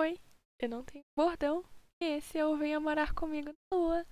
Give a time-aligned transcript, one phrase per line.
[0.00, 0.18] Oi,
[0.60, 1.62] eu não tenho bordão.
[2.00, 4.06] E esse eu venho morar comigo na lua.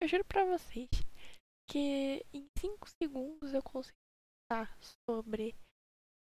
[0.00, 0.88] Eu juro pra vocês
[1.68, 3.96] que em 5 segundos eu consigo
[4.50, 4.72] falar
[5.08, 5.54] sobre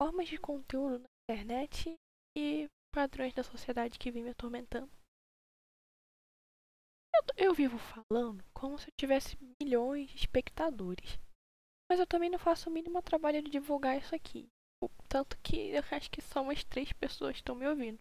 [0.00, 1.94] formas de conteúdo na internet
[2.36, 4.90] e padrões da sociedade que vem me atormentando.
[7.14, 11.18] Eu, eu vivo falando como se eu tivesse milhões de espectadores.
[11.90, 14.48] Mas eu também não faço o mínimo trabalho de divulgar isso aqui.
[15.08, 17.98] Tanto que eu acho que só umas três pessoas estão me ouvindo.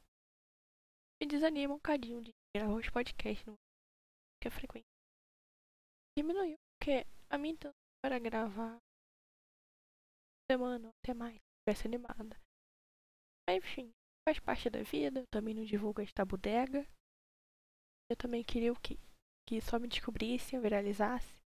[1.21, 3.55] Me desanima um cadinho de gravar os podcasts no
[4.41, 4.85] que é frequente.
[6.17, 7.71] Diminuiu, porque a minha intenção
[8.05, 8.77] era gravar
[10.51, 12.37] semana até mais, se tivesse animada.
[13.47, 13.91] Mas enfim,
[14.27, 16.85] faz parte da vida, eu também não divulgo esta bodega.
[18.09, 18.97] Eu também queria o quê?
[19.47, 21.41] Que só me descobrissem, viralizasse.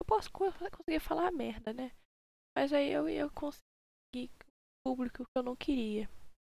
[0.00, 1.90] Eu posso conseguir falar merda, né?
[2.56, 4.30] Mas aí eu ia conseguir
[4.84, 6.08] público que eu não queria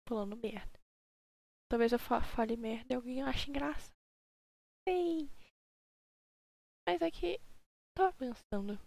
[0.08, 0.80] falando merda.
[1.70, 3.94] Talvez eu fale merda e alguém ache engraçado.
[4.88, 5.28] Sei.
[6.86, 7.10] Mas é
[7.96, 8.78] tava pensando.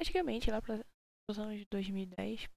[0.00, 0.84] Antigamente, lá para
[1.30, 2.48] os anos de 2010,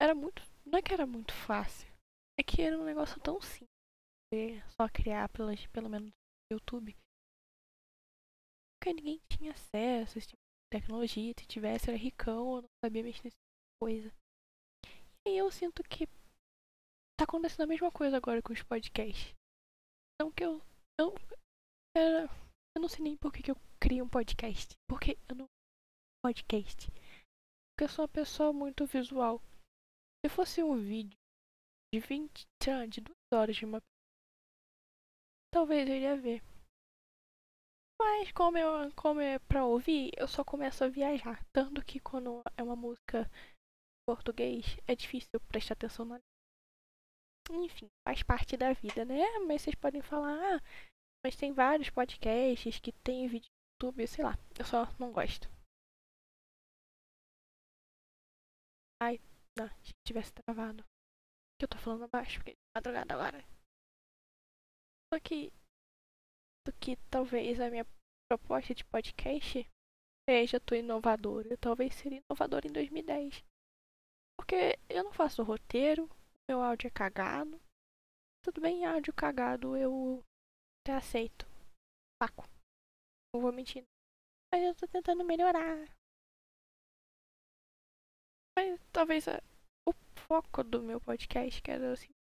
[0.00, 0.42] era muito.
[0.66, 1.88] Não é que era muito fácil.
[2.38, 3.70] É que era um negócio tão simples.
[4.76, 6.96] Só criar pelas, pelo menos no YouTube.
[8.76, 10.43] Porque ninguém tinha acesso esse tipo
[10.74, 11.32] tecnologia.
[11.38, 14.12] Se tivesse, era ricão, eu não sabia mexer nessa tipo coisa.
[15.26, 16.06] E aí eu sinto que
[17.16, 19.34] tá acontecendo a mesma coisa agora com os podcasts.
[20.14, 20.60] Então que eu.
[20.98, 21.14] Eu,
[21.96, 22.28] era,
[22.76, 24.74] eu não sei nem por que, que eu crio um podcast.
[24.88, 25.46] Porque eu não.
[26.24, 26.90] Podcast.
[26.90, 29.40] Porque eu sou uma pessoa muito visual.
[30.24, 31.18] Se fosse um vídeo
[31.92, 32.46] de 20,
[32.88, 33.80] de duas horas de uma
[35.52, 36.42] talvez eu iria ver.
[38.06, 41.42] Mas como, eu, como é pra ouvir, eu só começo a viajar.
[41.52, 46.18] Tanto que quando é uma música em português, é difícil prestar atenção na
[47.50, 49.22] Enfim, faz parte da vida, né?
[49.46, 50.60] Mas vocês podem falar, ah,
[51.24, 53.48] mas tem vários podcasts que tem vídeo
[53.82, 54.34] no YouTube, sei lá.
[54.58, 55.48] Eu só não gosto.
[59.02, 59.18] Ai,
[59.58, 60.84] não, se tivesse travado.
[61.58, 63.42] Que eu tô falando baixo, porque é madrugada agora.
[65.12, 65.50] Só que.
[66.80, 67.86] Que talvez a minha
[68.30, 69.66] proposta de podcast
[70.28, 71.56] seja tão inovadora.
[71.58, 73.44] Talvez seria inovadora em 2010.
[74.38, 76.08] Porque eu não faço roteiro,
[76.48, 77.60] meu áudio é cagado.
[78.42, 80.22] Tudo bem, áudio cagado eu
[80.82, 81.46] até aceito.
[82.22, 82.44] Saco.
[83.34, 83.84] Não vou mentir.
[84.52, 85.88] Mas eu tô tentando melhorar.
[88.56, 89.42] Mas talvez a,
[89.88, 89.92] o
[90.28, 92.12] foco do meu podcast, que era assim,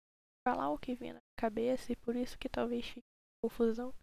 [0.47, 3.05] falar o que vinha na cabeça e por isso que talvez fique
[3.43, 3.93] confusão.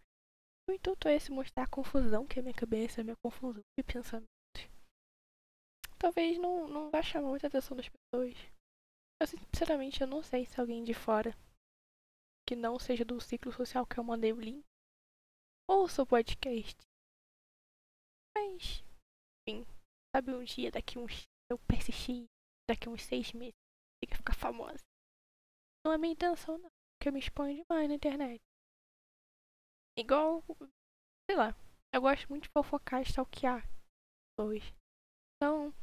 [0.71, 3.83] O intuito é esse mostrar a confusão que é minha cabeça, a minha confusão de
[3.83, 4.29] pensamentos.
[5.99, 8.37] Talvez não, não vá chamar muita atenção das pessoas.
[9.19, 11.35] Eu sinceramente eu não sei se alguém de fora
[12.47, 14.63] que não seja do ciclo social que eu mandei o link
[15.69, 16.77] ouça o podcast.
[18.33, 18.81] Mas,
[19.45, 19.65] enfim,
[20.15, 22.27] sabe um dia daqui uns eu persistir
[22.69, 23.59] daqui uns seis meses
[24.01, 24.79] e ficar famosa.
[25.85, 28.41] Não é minha intenção não, porque eu me exponho demais na internet.
[29.97, 30.43] Igual,
[31.29, 31.55] sei lá,
[31.93, 33.67] eu gosto muito de fofocar e stalkear
[34.37, 34.63] pessoas.
[35.35, 35.73] Então,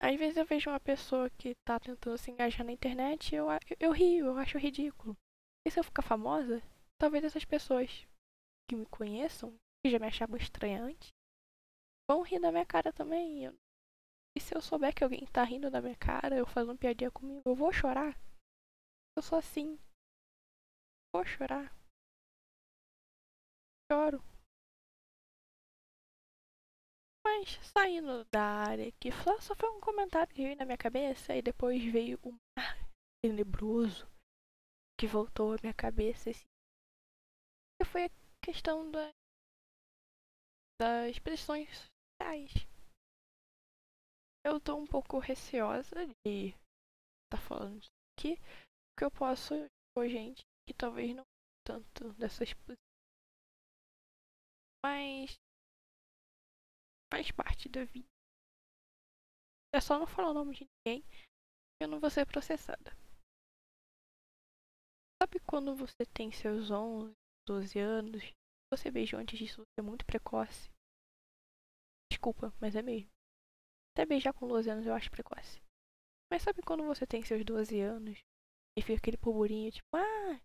[0.00, 3.46] às vezes eu vejo uma pessoa que tá tentando se engajar na internet e eu,
[3.50, 5.16] eu, eu rio, eu acho ridículo.
[5.66, 6.62] E se eu ficar famosa,
[6.98, 8.06] talvez essas pessoas
[8.68, 11.08] que me conheçam, que já me achavam estranha antes,
[12.10, 13.44] vão rir da minha cara também.
[13.44, 13.54] Eu
[14.36, 17.42] e se eu souber que alguém tá rindo da minha cara, eu fazendo piadinha comigo,
[17.44, 18.16] eu vou chorar.
[19.16, 19.76] Eu sou assim.
[21.12, 21.77] Vou chorar.
[23.90, 24.22] Choro.
[27.24, 31.42] Mas saindo da área que só, foi um comentário que veio na minha cabeça e
[31.42, 32.76] depois veio um mar
[33.22, 34.06] tenebroso
[34.98, 36.30] que voltou à minha cabeça.
[36.30, 36.46] Assim.
[37.80, 38.10] Que foi a
[38.44, 39.10] questão da,
[40.80, 42.68] das pressões sociais
[44.48, 46.56] eu tô um pouco receosa de estar
[47.30, 48.36] tá falando isso aqui,
[48.90, 49.54] porque eu posso
[49.94, 51.24] com gente que talvez não
[51.66, 52.54] tanto dessas
[54.88, 55.38] mas
[57.12, 58.08] faz parte da vida.
[59.74, 61.04] É só não falar o nome de ninguém
[61.80, 62.90] eu não vou ser processada.
[65.22, 67.12] Sabe quando você tem seus 11,
[67.46, 68.22] 12 anos,
[68.72, 70.70] você beijou antes disso, é muito precoce?
[72.10, 73.10] Desculpa, mas é mesmo.
[73.92, 75.60] Até beijar com 12 anos eu acho precoce.
[76.32, 78.18] Mas sabe quando você tem seus 12 anos
[78.76, 80.40] e fica aquele burburinho tipo, ah,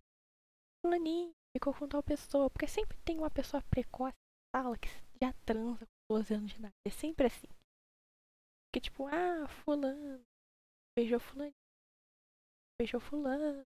[0.86, 2.50] fulaninho ficou com tal pessoa.
[2.50, 4.23] Porque sempre tem uma pessoa precoce
[4.54, 4.88] na sala que
[5.22, 6.74] já transa com 12 anos de idade.
[6.86, 7.48] É sempre assim.
[8.74, 10.24] Que tipo, ah, fulano
[10.96, 11.54] beijou fulano.
[12.80, 13.66] Beijou fulano.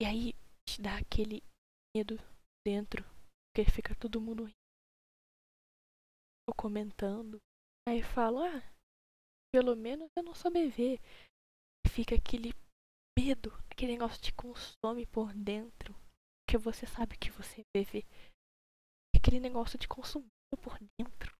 [0.00, 0.32] E aí
[0.68, 1.42] te dá aquele
[1.96, 2.16] medo
[2.66, 3.04] dentro.
[3.48, 4.54] Porque fica todo mundo rindo.
[6.48, 7.38] Ou comentando.
[7.88, 8.62] Aí falo, ah,
[9.52, 10.98] pelo menos eu não sou bebê.
[11.88, 12.52] Fica aquele
[13.18, 15.94] medo, aquele negócio te consome por dentro.
[16.44, 18.04] Porque você sabe que você é bebê.
[19.26, 20.30] Aquele negócio te consumindo
[20.62, 21.34] por dentro.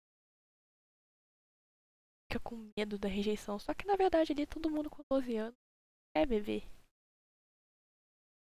[2.26, 3.60] Fica com medo da rejeição.
[3.60, 5.54] Só que na verdade ali todo mundo com 12 anos
[6.12, 6.62] é bebê.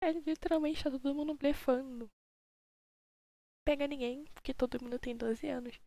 [0.05, 2.07] É literalmente tá todo mundo blefando.
[3.67, 5.81] Pega ninguém, porque todo mundo tem 12 anos.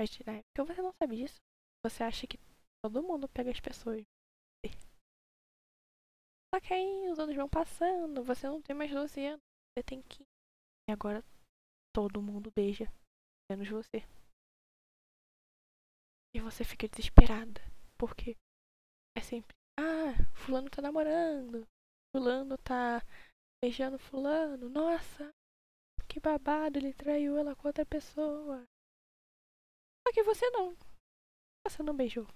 [0.00, 1.36] Mas na época você não sabe disso.
[1.84, 2.38] Você acha que
[2.82, 4.02] todo mundo pega as pessoas.
[6.54, 9.42] Só que aí os anos vão passando, você não tem mais 12 anos,
[9.76, 10.24] você tem 15.
[10.88, 11.22] E agora
[11.94, 12.86] todo mundo beija,
[13.48, 13.98] menos você.
[16.34, 17.60] E você fica desesperada,
[17.96, 18.34] porque
[19.16, 21.64] é sempre, ah, fulano tá namorando,
[22.14, 23.00] fulano tá
[23.62, 25.30] beijando fulano, nossa,
[26.08, 28.64] que babado, ele traiu ela com outra pessoa.
[30.06, 30.76] Só que você não.
[31.66, 32.26] Você não beijou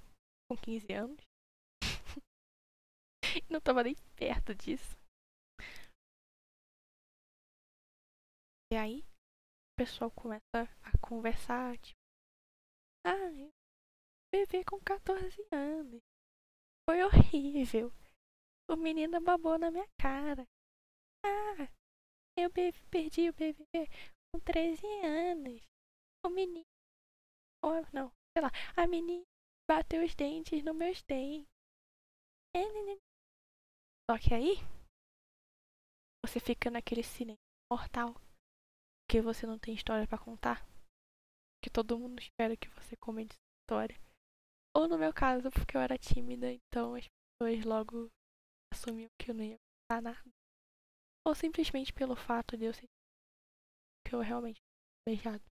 [0.49, 1.21] com 15 anos.
[3.51, 4.97] não tava nem perto disso.
[8.73, 9.05] E aí,
[9.79, 10.43] pessoal começa
[10.83, 11.97] a conversar, tipo,
[13.07, 13.15] ah,
[14.69, 16.01] com 14 anos.
[16.85, 17.93] Foi horrível.
[18.69, 20.45] O menino babou na minha cara.
[21.25, 21.71] Ah,
[22.37, 22.51] eu
[22.91, 23.87] perdi o bebê
[24.35, 25.63] com 13 anos.
[26.27, 26.67] O menino.
[27.65, 28.51] Oh, não, sei lá.
[28.77, 29.25] A menina
[29.71, 31.49] bateu os dentes nos meus dentes.
[34.11, 34.57] Só que aí.
[36.27, 37.39] Você fica naquele silêncio
[37.73, 38.28] mortal.
[39.11, 40.67] Que você não tem história para contar.
[41.63, 43.97] Que todo mundo espera que você comente história.
[44.77, 47.07] Ou no meu caso, porque eu era tímida, então as
[47.41, 48.09] pessoas logo
[48.73, 50.39] assumiam que eu não ia contar nada
[51.29, 52.89] ou simplesmente pelo fato de eu ser
[54.07, 54.59] que eu realmente
[55.07, 55.45] beijado.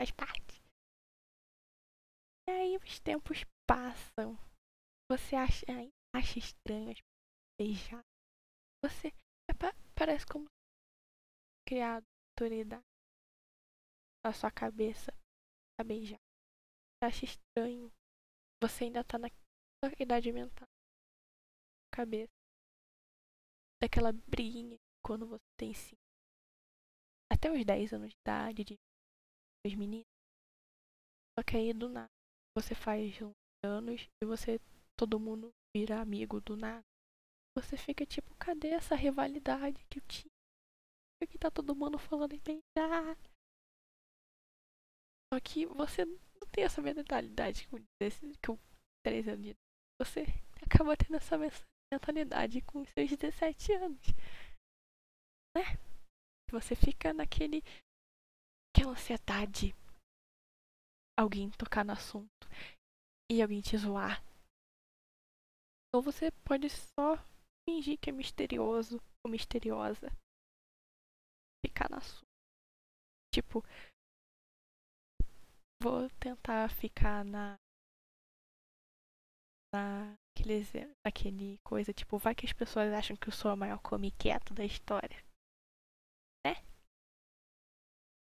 [0.00, 0.56] Faz parte.
[2.48, 4.34] E aí os tempos passam.
[5.10, 5.66] Você acha,
[6.14, 6.96] acha estranho
[7.60, 8.02] beijar.
[8.82, 9.08] Você
[9.50, 9.54] é,
[9.94, 10.46] parece como
[11.66, 12.84] criado autoridade
[14.24, 15.12] na sua cabeça
[15.78, 16.20] a beijar.
[16.98, 17.92] Você acha estranho.
[18.62, 19.28] Você ainda tá na
[19.98, 20.68] idade mental.
[21.92, 22.32] Cabeça
[23.82, 25.96] daquela briguinha quando você tem sim
[27.30, 28.76] até os 10 anos de idade de
[29.66, 30.06] os meninos.
[31.38, 32.08] Só que aí do nada
[32.56, 34.58] você faz uns anos e você
[34.98, 36.82] todo mundo vira amigo do nada.
[37.54, 40.35] Você fica tipo, cadê essa rivalidade que eu tinha?
[41.18, 43.16] Por que tá todo mundo falando em beijar?
[45.32, 46.18] Só que você não
[46.52, 48.58] tem essa mentalidade com, com
[49.04, 49.66] 13 anos de idade.
[49.98, 50.24] Você
[50.64, 51.36] acaba tendo essa
[51.92, 54.06] mentalidade com seus 17 anos.
[55.56, 55.62] Né?
[56.50, 57.62] Você fica naquele.
[58.74, 59.74] aquela ansiedade.
[61.18, 62.46] Alguém tocar no assunto
[63.30, 64.22] e alguém te zoar.
[65.94, 67.16] Ou você pode só
[67.66, 70.12] fingir que é misterioso ou misteriosa.
[71.66, 72.22] Ficar na sua.
[73.34, 73.60] Tipo,
[75.82, 77.56] vou tentar ficar na
[79.74, 80.70] naqueles,
[81.04, 84.54] aquele coisa, tipo, vai que as pessoas acham que eu sou a maior come quieto
[84.54, 85.18] da história.
[86.46, 86.54] Né?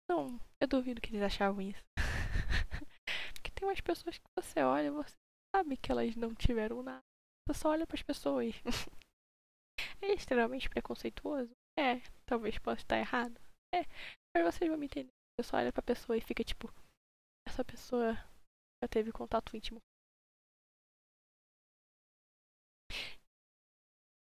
[0.07, 1.83] Não, eu duvido que eles achavam isso.
[3.33, 5.15] Porque tem umas pessoas que você olha você
[5.55, 7.01] sabe que elas não tiveram nada.
[7.48, 8.53] Você só olha para as pessoas.
[10.01, 11.51] é extremamente preconceituoso?
[11.77, 13.39] É, talvez possa estar errado.
[13.73, 13.85] É,
[14.35, 15.11] mas vocês vão me entender.
[15.39, 16.71] Você só olha pra pessoa e fica tipo,
[17.47, 18.13] essa pessoa
[18.83, 19.79] já teve contato íntimo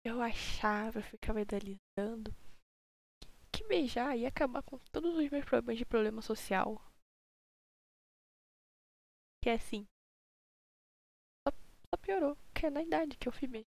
[0.04, 2.34] eu achava, eu ficava idealizando
[3.52, 6.80] que beijar ia acabar com todos os meus problemas de problema social.
[9.42, 9.86] Que é assim.
[11.46, 13.66] Só, piorou, porque é na idade que eu fui beijar.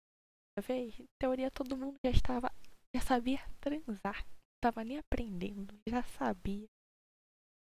[0.61, 2.51] Vez, em teoria todo mundo já estava,
[2.97, 4.27] já sabia transar.
[4.63, 6.67] Tava nem aprendendo, já sabia.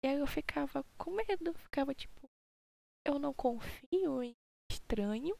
[0.04, 2.30] E aí eu ficava com medo, ficava tipo,
[3.06, 4.34] eu não confio em
[4.72, 5.36] estranho.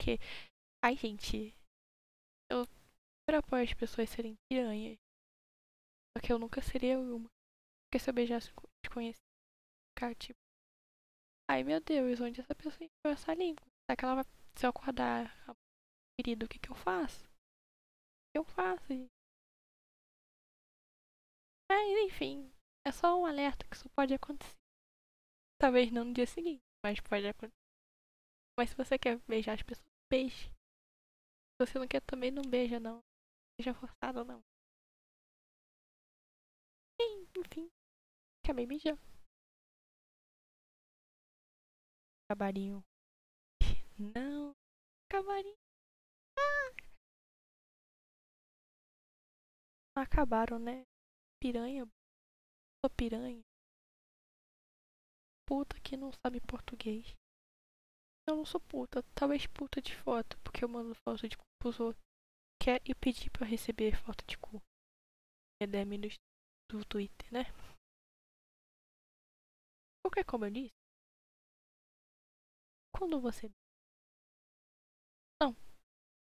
[0.00, 0.18] Que,
[0.84, 1.54] ai gente,
[2.50, 4.98] eu super apoio as pessoas serem piranhas.
[6.16, 7.28] Só que eu nunca seria uma.
[7.86, 8.52] Porque se eu beijasse
[8.84, 9.22] desconhecido,
[9.96, 10.38] ficar tipo.
[11.50, 13.64] Ai meu Deus, onde essa pessoa enfiou essa língua?
[13.86, 14.24] Será que ela vai.
[14.56, 15.32] Se eu acordar,
[16.20, 17.27] querido, o que que eu faço?
[18.38, 18.86] Eu faço?
[21.68, 22.52] Mas enfim,
[22.86, 24.54] é só um alerta que isso pode acontecer.
[25.60, 27.52] Talvez não no dia seguinte, mas pode acontecer.
[28.56, 30.50] Mas se você quer beijar as pessoas, beije.
[31.56, 33.02] Se você não quer também, não beija, não.
[33.60, 34.40] Seja forçado, não.
[37.36, 37.68] Enfim.
[38.44, 39.00] Acabei beijando.
[42.30, 42.84] Cabarinho.
[43.98, 44.54] Não.
[45.10, 45.58] Cabarinho.
[46.38, 46.87] Ah.
[49.98, 50.84] Acabaram, né?
[51.42, 51.84] Piranha.
[52.80, 53.42] Sou piranha.
[55.46, 57.14] Puta que não sabe português.
[58.28, 59.02] Eu não sou puta.
[59.14, 62.02] Talvez puta de foto, porque eu mando foto de cu pros outros.
[62.62, 64.62] Quer e pedir pra receber foto de cu.
[65.60, 66.08] É DM do,
[66.70, 67.44] do Twitter, né?
[70.02, 70.74] Porque como eu disse,
[72.96, 73.50] quando você.
[75.40, 75.54] Não.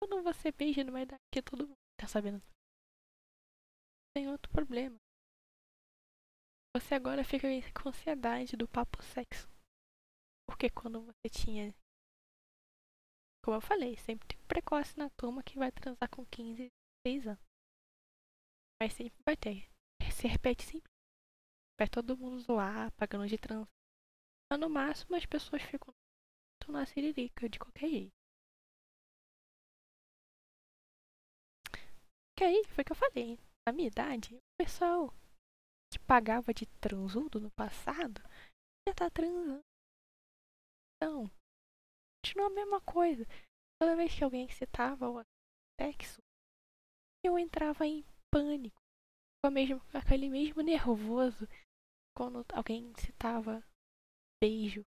[0.01, 2.43] Quando você beija não vai dar que todo mundo tá sabendo.
[4.15, 4.97] Tem outro problema.
[6.77, 9.49] Você agora fica com ansiedade do papo sexo.
[10.47, 11.75] Porque quando você tinha.
[13.45, 16.69] Como eu falei, sempre tem precoce na turma que vai transar com 15,
[17.07, 17.45] 6 anos.
[18.81, 19.69] Mas sempre vai ter.
[20.13, 20.91] Se repete sempre.
[21.79, 23.69] Vai todo mundo zoar, pagando de trans.
[24.51, 25.95] Mas no máximo as pessoas ficam
[26.69, 28.13] na siririca de qualquer jeito.
[32.37, 33.48] Que aí foi o que eu falei.
[33.69, 35.13] Na minha idade, o pessoal
[35.93, 38.19] que pagava de transudo no passado
[38.89, 39.61] já tá transando.
[40.97, 41.31] Então,
[42.25, 43.27] continua a mesma coisa.
[43.79, 45.23] Toda vez que alguém citava o
[45.79, 46.23] sexo,
[47.23, 48.81] eu entrava em pânico.
[49.45, 51.45] Com mesmo, aquele mesmo nervoso
[52.17, 53.63] quando alguém citava
[54.43, 54.81] beijo.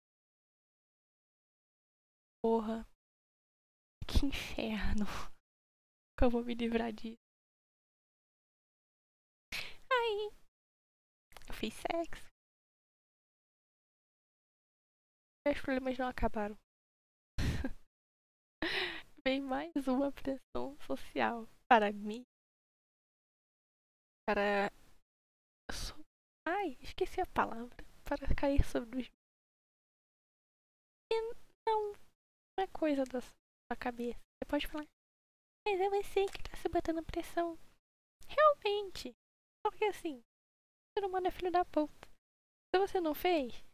[2.43, 2.89] Porra.
[4.09, 5.05] Que inferno.
[6.19, 7.21] Que eu vou me livrar disso.
[9.93, 10.33] Aí,
[11.49, 12.31] eu fiz sexo.
[15.47, 16.57] Meus problemas não acabaram.
[19.23, 22.25] Vem mais uma pressão social para mim.
[24.27, 24.73] Para.
[26.49, 27.77] Ai, esqueci a palavra.
[28.05, 29.07] Para cair sobre os.
[31.13, 31.21] E
[31.69, 34.19] não, não é coisa da sua cabeça.
[34.19, 34.87] Você pode falar.
[35.67, 37.59] Mas é você que tá se batendo pressão.
[38.27, 39.13] Realmente.
[39.63, 40.23] Porque assim,
[41.01, 42.09] ser humano é filho da puta.
[42.75, 43.65] Se você não fez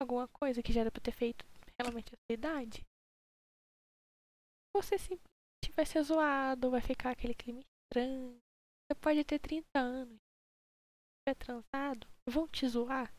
[0.00, 1.44] alguma coisa que já era pra ter feito
[1.78, 2.82] realmente a sua idade,
[4.74, 8.38] você simplesmente vai ser zoado, vai ficar aquele clima estranho.
[8.88, 10.18] Você pode ter 30 anos,
[11.28, 13.12] é transado, vão te zoar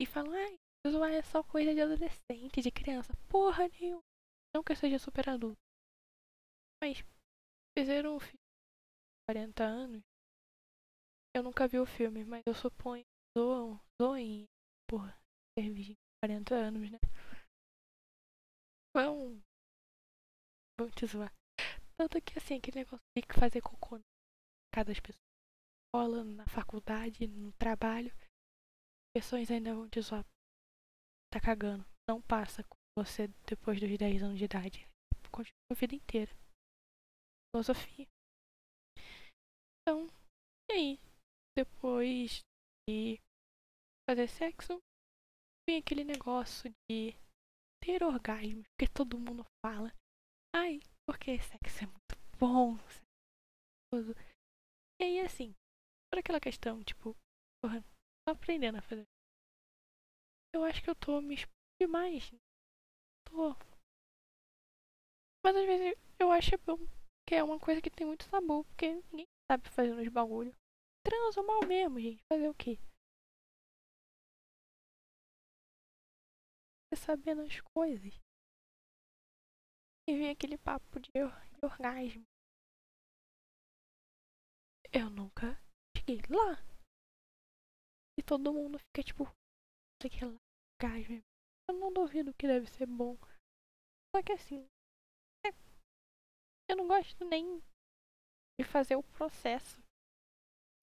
[0.00, 3.12] e falam, ai, zoar é só coisa de adolescente, de criança.
[3.28, 4.02] Porra nenhuma.
[4.54, 5.58] Não que eu seja super adulto.
[6.82, 7.02] Mas
[7.76, 10.13] fizeram um filho de 40 anos
[11.34, 13.04] eu nunca vi o filme, mas eu suponho
[13.36, 14.46] zoam, zoem
[14.88, 15.02] por
[15.58, 16.98] ter virgem 40 anos, né?
[18.96, 19.42] Vão.
[20.78, 21.32] Vão te zoar.
[21.98, 24.02] Tanto que assim, aquele negócio de fazer cocô na
[24.72, 25.18] casa das pessoas.
[25.88, 28.12] Escola, na faculdade, no trabalho.
[29.14, 30.24] Pessoas ainda vão te zoar.
[31.32, 31.84] Tá cagando.
[32.08, 34.88] Não passa com você depois dos 10 anos de idade.
[35.32, 36.32] Continua a vida inteira.
[37.50, 38.06] Filosofia.
[39.82, 40.08] Então,
[40.70, 41.13] e aí?
[41.56, 42.40] Depois
[42.88, 43.20] de
[44.08, 44.78] fazer sexo,
[45.68, 47.14] vem aquele negócio de
[47.82, 49.92] ter orgasmo, porque todo mundo fala.
[50.54, 52.76] Ai, porque sexo é muito bom.
[55.00, 55.54] É e aí, assim,
[56.10, 57.14] por aquela questão, tipo,
[57.62, 57.82] porra,
[58.26, 59.06] tô aprendendo a fazer.
[60.52, 62.30] Eu acho que eu tô me expondo demais.
[63.28, 63.54] Tô.
[65.44, 66.78] Mas às vezes eu acho bom,
[67.28, 70.54] que é uma coisa que tem muito sabor, porque ninguém sabe fazer nos bagulhos
[71.04, 72.22] transa mal mesmo, gente.
[72.32, 72.78] Fazer o quê?
[76.96, 78.14] Sabendo as coisas.
[80.08, 82.24] E vem aquele papo de, de orgasmo.
[84.92, 85.60] Eu nunca
[85.96, 86.56] cheguei lá.
[88.18, 89.24] E todo mundo fica tipo,
[90.00, 90.36] sei que lá,
[90.80, 91.20] orgasmo.
[91.68, 93.16] Eu não duvido que deve ser bom.
[94.14, 94.64] Só que assim,
[95.44, 95.50] é,
[96.70, 97.58] eu não gosto nem
[98.58, 99.83] de fazer o processo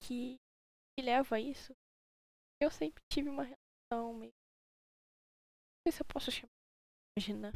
[0.02, 0.36] que,
[0.94, 1.72] que leva a isso,
[2.60, 4.32] eu sempre tive uma relação meio.
[4.32, 6.50] Não sei se eu posso chamar
[7.16, 7.52] imagina.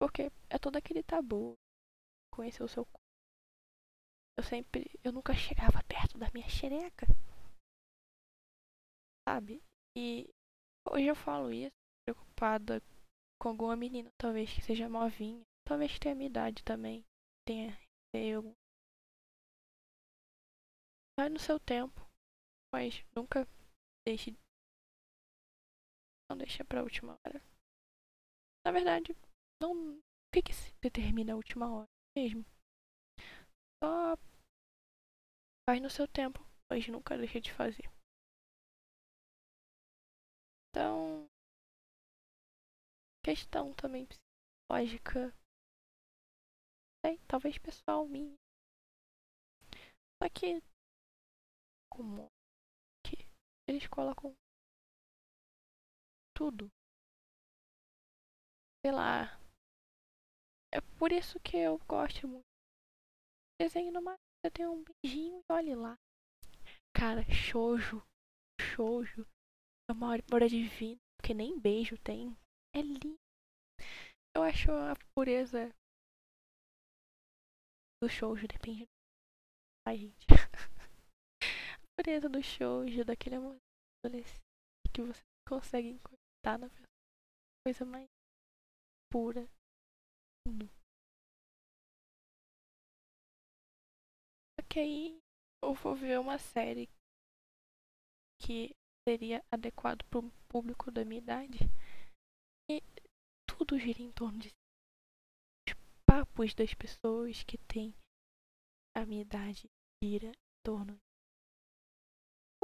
[0.00, 1.54] Porque é todo aquele tabu.
[2.32, 2.98] Conhecer o seu corpo.
[4.36, 4.90] Eu sempre.
[5.04, 7.06] Eu nunca chegava perto da minha xereca.
[9.28, 9.62] Sabe?
[9.96, 10.28] E
[10.88, 11.72] hoje eu falo isso
[12.06, 12.82] preocupada
[13.40, 15.42] com alguma menina, talvez que seja novinha.
[15.66, 17.04] Talvez tenha minha idade também.
[17.46, 17.78] Tenha,
[18.12, 18.52] tenha algum
[21.16, 22.00] Vai no seu tempo,
[22.72, 23.46] mas nunca
[24.06, 24.36] deixe.
[26.28, 27.40] Não deixa pra última hora.
[28.66, 29.14] na verdade,
[29.60, 29.98] não.
[29.98, 30.02] O
[30.34, 32.44] que, que se determina a última hora mesmo?
[33.82, 34.16] Só
[35.68, 37.88] faz no seu tempo, mas nunca deixa de fazer.
[40.70, 41.28] Então,
[43.24, 45.32] questão também psicológica,
[47.04, 48.34] sei, talvez pessoal minha.
[50.20, 50.62] Só que,
[51.96, 52.28] como
[53.06, 53.16] que
[53.68, 54.34] eles colocam
[56.36, 56.70] tudo
[58.84, 59.40] sei lá.
[60.70, 62.44] É por isso que eu gosto muito.
[63.58, 65.96] Desenho no mar, você tem um beijinho e olhe lá.
[66.94, 68.02] Cara, shoujo,
[68.60, 69.26] shoujo
[69.88, 72.36] é uma hora divina, porque nem beijo tem.
[72.76, 73.16] É lindo.
[74.36, 75.70] Eu acho a pureza
[78.02, 78.84] do shoujo depende.
[79.88, 80.33] Ai, gente.
[81.96, 83.56] Pureza do shoujo, daquele amor
[84.04, 84.40] adolescente
[84.92, 86.68] que você consegue encostar na.
[87.66, 88.06] Coisa mais
[89.10, 89.48] pura.
[94.60, 95.18] Só que aí
[95.62, 96.88] eu vou ver uma série
[98.42, 98.74] que
[99.08, 101.58] seria adequado para o público da minha idade.
[102.70, 102.82] E
[103.48, 105.74] tudo gira em torno de os
[106.06, 107.94] papos das pessoas que têm
[108.94, 109.66] a minha idade
[110.02, 110.98] gira em torno.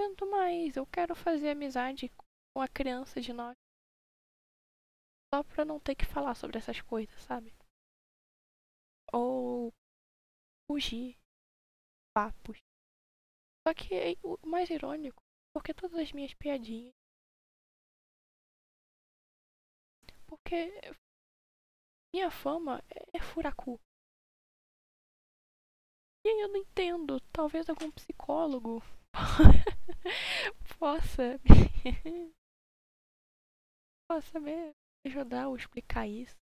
[0.00, 2.08] Quanto mais eu quero fazer amizade
[2.54, 3.54] com a criança de 9
[5.28, 7.52] só pra não ter que falar sobre essas coisas, sabe?
[9.12, 9.70] Ou
[10.66, 11.18] fugir
[12.16, 12.56] papos.
[13.68, 15.20] Só que o mais irônico,
[15.54, 16.94] porque todas as minhas piadinhas.
[20.26, 20.70] Porque
[22.14, 23.78] minha fama é furacu.
[26.24, 27.20] E aí eu não entendo.
[27.30, 28.80] Talvez algum psicólogo
[30.78, 31.38] possa.
[34.08, 34.72] possa me
[35.06, 36.36] ajudar ou explicar isso.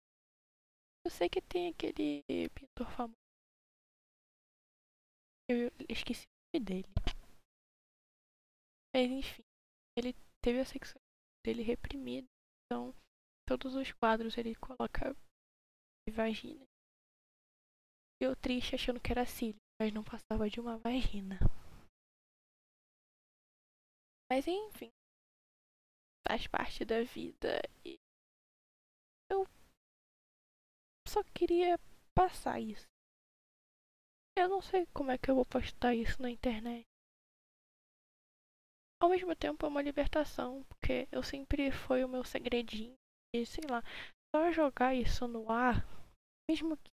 [1.04, 2.22] Eu sei que tem aquele
[2.54, 3.16] pintor famoso.
[5.48, 6.88] Eu esqueci o nome dele.
[8.94, 9.42] Mas enfim,
[9.96, 11.04] ele teve a sexualidade
[11.44, 12.26] dele reprimida.
[12.66, 12.94] Então,
[13.46, 15.16] todos os quadros ele coloca
[16.10, 16.64] vagina.
[18.20, 21.38] Eu triste achando que era cílio, mas não passava de uma vagina.
[24.30, 24.90] Mas enfim,
[26.26, 27.98] faz parte da vida e
[29.30, 29.46] eu
[31.08, 31.78] só queria
[32.14, 32.86] passar isso.
[34.36, 36.84] Eu não sei como é que eu vou postar isso na internet.
[39.00, 42.94] Ao mesmo tempo é uma libertação, porque eu sempre foi o meu segredinho.
[43.34, 43.82] E sei lá,
[44.34, 45.84] só jogar isso no ar,
[46.50, 46.90] mesmo que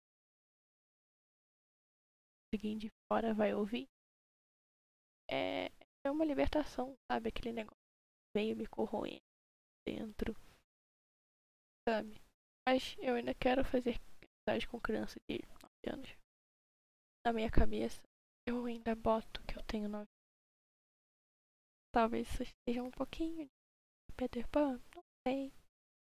[2.54, 3.86] alguém de fora vai ouvir,
[5.30, 5.70] é,
[6.06, 7.28] é uma libertação, sabe?
[7.28, 7.76] Aquele negócio
[8.36, 9.20] veio me corroendo
[9.86, 10.34] dentro
[11.88, 12.20] sabe?
[12.66, 14.00] Mas eu ainda quero fazer
[14.48, 15.40] amizade com criança de
[15.86, 16.16] 9 anos.
[17.26, 18.00] Na minha cabeça,
[18.46, 20.06] eu ainda boto que eu tenho 9
[21.94, 25.52] Talvez isso esteja um pouquinho de Peter Pan, não sei o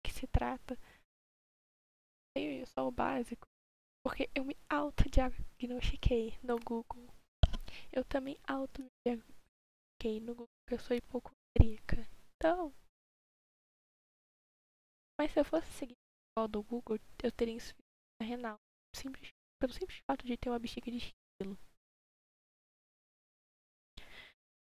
[0.06, 0.78] que se trata.
[2.38, 3.48] Sei só o básico.
[4.06, 7.08] Porque eu me autodiagnostiquei no Google.
[7.92, 8.38] Eu também
[10.04, 11.98] autodiagnostiquei no Google que eu sou hipocondríaca.
[12.36, 12.74] Então,
[15.18, 15.96] mas se eu fosse seguir
[16.38, 17.84] o do Google, eu teria insuficiência
[18.22, 18.58] renal.
[18.96, 21.58] Simples, pelo simples fato de ter uma bexiga de esquilo.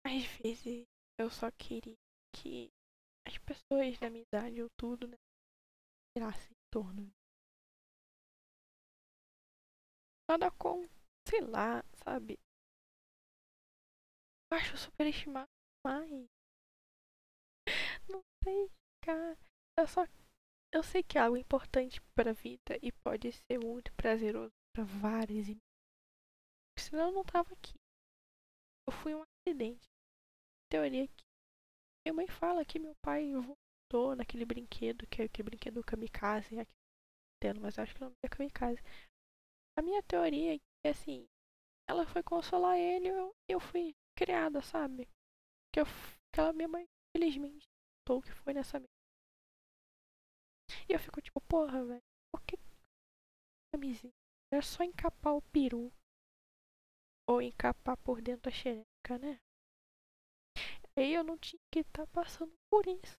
[0.06, 0.86] Às vezes
[1.20, 1.96] eu só queria
[2.36, 2.70] que
[3.28, 5.15] as pessoas da minha idade ou tudo, né,
[6.17, 7.12] girassem em torno.
[10.30, 10.88] Nada com,
[11.28, 12.39] sei lá, sabe?
[14.52, 15.48] Eu acho superestimado
[15.86, 16.28] demais.
[18.10, 18.70] Não sei,
[19.04, 19.38] cara.
[19.78, 20.06] Eu só
[20.74, 24.86] eu sei que é algo importante para a vida e pode ser muito prazeroso para
[24.86, 25.58] várias e
[26.80, 27.76] senão eu não tava aqui.
[28.88, 29.86] Eu fui um acidente.
[30.70, 31.24] Teoria que
[32.06, 36.72] minha mãe fala que meu pai voltou naquele brinquedo, que é aquele brinquedo kamikaze, aqui
[37.42, 38.82] tendo, mas eu acho que não é kamikaze.
[39.78, 41.28] A minha teoria é que assim,
[41.90, 45.08] ela foi consolar ele e eu, eu fui criada, sabe?
[45.74, 45.86] Que eu,
[46.32, 47.66] aquela minha mãe, felizmente,
[48.08, 48.78] ou que foi nessa
[50.90, 52.56] e eu fico tipo, porra, velho, por que
[53.74, 54.14] camisinha?
[54.54, 55.92] Era só encapar o peru.
[57.28, 59.40] Ou encapar por dentro a xereca, né?
[60.96, 63.16] Aí eu não tinha que estar tá passando por isso.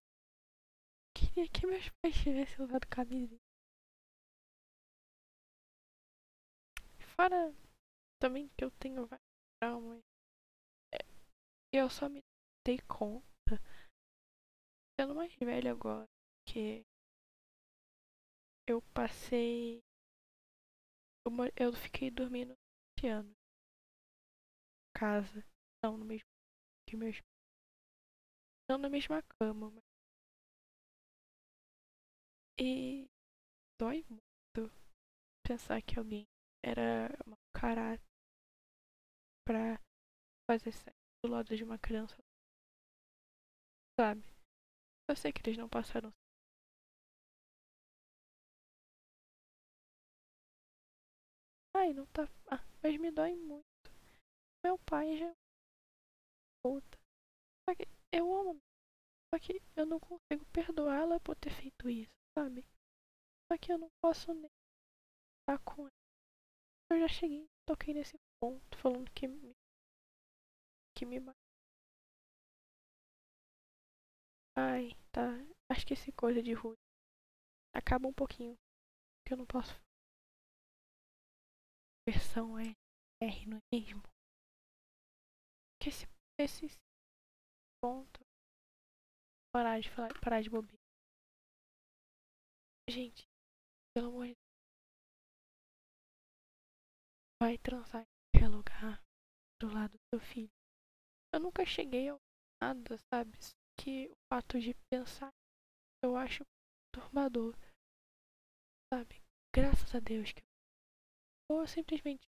[1.16, 3.40] Queria que meus pais tivessem usado camisinha.
[7.16, 7.54] Fora
[8.20, 9.26] também que eu tenho vários
[9.60, 10.11] traumas.
[11.74, 12.20] Eu só me
[12.66, 13.56] dei conta,
[14.94, 16.06] sendo mais velho agora,
[16.46, 16.84] que
[18.68, 19.80] eu passei.
[21.26, 22.52] Eu, eu fiquei dormindo
[22.98, 23.32] esse ano.
[24.94, 25.42] Casa.
[25.82, 26.28] Não, no mesmo.
[26.86, 27.16] Que meus.
[28.68, 29.82] Não na mesma cama, mas.
[32.60, 33.06] E.
[33.80, 34.70] Dói muito
[35.44, 36.24] pensar que alguém
[36.64, 38.04] era mau caráter
[39.44, 39.80] pra
[40.48, 42.16] fazer sexo do lado de uma criança.
[43.98, 44.24] Sabe?
[45.08, 46.12] Eu sei que eles não passaram.
[51.74, 52.28] Ai, não tá.
[52.50, 53.64] Ah, mas me dói muito.
[54.64, 55.32] Meu pai já.
[56.64, 56.98] Puta.
[57.68, 58.58] Só que eu amo.
[59.32, 62.64] Só que eu não consigo perdoá-la por ter feito isso, sabe?
[63.50, 64.50] Só que eu não posso nem
[65.40, 65.90] estar com ela.
[66.90, 69.52] Eu já cheguei, toquei nesse ponto, falando que me.
[71.02, 71.18] Que me
[74.56, 75.34] Ai, tá.
[75.68, 76.78] Acho que esse coisa de rude
[77.74, 78.54] acaba um pouquinho.
[79.26, 79.74] Que eu não posso.
[82.08, 82.74] Versão é
[83.20, 84.02] R, não é mesmo?
[85.80, 86.06] Que esse,
[86.38, 86.66] esse
[87.82, 88.20] ponto.
[89.52, 90.78] Parar de falar, parar de bobeira.
[92.88, 93.24] Gente,
[93.94, 94.52] pelo amor de Deus.
[97.42, 99.02] Vai transar em qualquer lugar
[99.60, 100.61] do lado do seu filho.
[101.32, 102.18] Eu nunca cheguei a
[102.60, 103.38] nada, sabe?
[103.78, 105.30] que o fato de pensar
[106.04, 106.44] eu acho
[106.92, 107.54] perturbador.
[108.92, 109.20] Sabe?
[109.54, 110.42] Graças a Deus que
[111.50, 112.26] ou simplesmente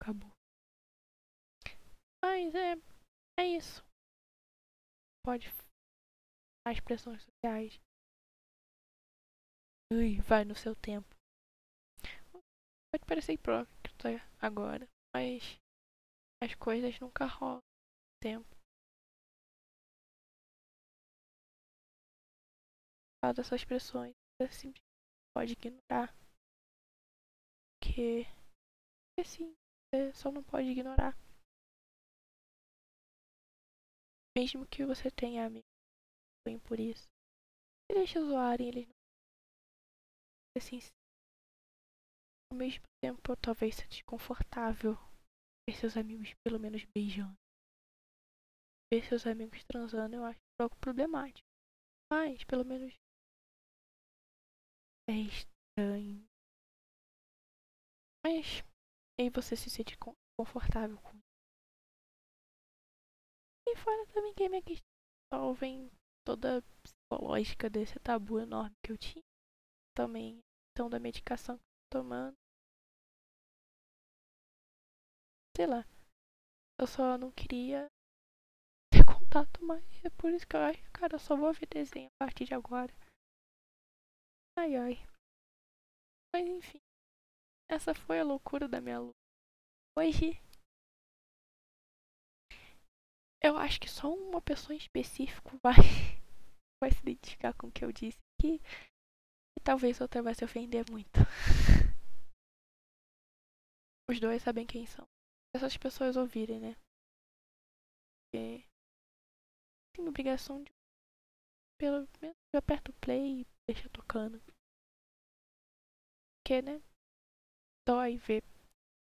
[0.00, 0.30] acabou.
[2.22, 2.74] Mas é
[3.38, 3.82] é isso.
[5.24, 5.48] Pode
[6.66, 7.80] as pressões sociais.
[9.92, 11.08] Ui, vai no seu tempo.
[12.92, 14.08] Pode parecer hipócrita
[14.40, 15.60] agora, mas
[16.42, 17.60] as coisas nunca rolam
[18.22, 18.56] tempo.
[23.26, 24.12] causa dessas pressões.
[24.40, 24.82] Você simplesmente
[25.34, 26.14] pode ignorar.
[27.80, 28.24] Porque,
[29.14, 29.54] porque sim,
[29.90, 31.14] você só não pode ignorar.
[34.36, 35.64] Mesmo que você tenha amigos
[36.46, 37.06] que por isso.
[37.90, 38.94] Deixa zoarem, eles não.
[40.56, 40.78] Assim,
[42.52, 44.94] ao mesmo tempo, talvez seja desconfortável
[45.68, 47.36] ver seus amigos pelo menos beijando.
[48.92, 51.46] Ver seus amigos transando eu acho um pouco problemático.
[52.12, 52.94] Mas, pelo menos,
[55.08, 56.24] é estranho.
[58.24, 58.62] Mas
[59.18, 59.96] aí você se sente
[60.38, 61.18] confortável com
[63.68, 65.90] E fora também que a minha questão vem
[66.24, 69.22] toda psicológica desse tabu enorme que eu tinha.
[69.96, 70.38] Também
[70.70, 72.36] então da medicação que eu tô tomando.
[75.56, 75.86] Sei lá.
[76.78, 77.86] Eu só não queria
[78.92, 79.82] ter contato mais.
[80.04, 82.52] É por isso que eu acho, cara, eu só vou ver desenho a partir de
[82.52, 82.92] agora.
[84.58, 84.96] Ai ai.
[86.34, 86.78] Mas enfim.
[87.70, 89.16] Essa foi a loucura da minha luta.
[89.96, 90.38] Hoje.
[93.42, 95.76] Eu acho que só uma pessoa em específico vai,
[96.82, 98.60] vai se identificar com o que eu disse aqui.
[99.56, 101.20] E talvez outra vai se ofender muito.
[104.10, 105.06] Os dois sabem quem são.
[105.56, 106.74] Essas pessoas ouvirem, né?
[108.28, 108.68] Porque
[109.94, 110.70] tem obrigação de.
[111.80, 114.38] Pelo menos eu aperto o play e deixa tocando.
[116.36, 116.82] Porque, né?
[117.88, 118.42] Dói ver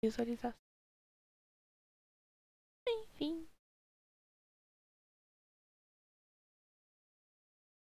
[0.03, 0.59] visualização.
[2.89, 3.47] Enfim.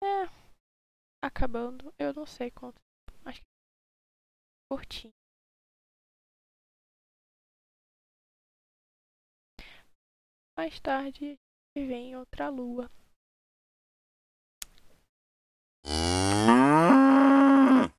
[0.04, 0.28] É.
[1.24, 1.94] Acabando.
[1.98, 2.82] Eu não sei quanto.
[3.24, 3.48] Acho que.
[4.70, 5.19] Curtinho.
[10.60, 11.40] Mais tarde,
[11.74, 12.92] vem outra lua.